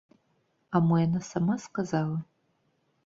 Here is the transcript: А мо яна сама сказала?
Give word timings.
А 0.75 0.79
мо 0.87 0.97
яна 1.07 1.21
сама 1.31 1.59
сказала? 1.69 2.17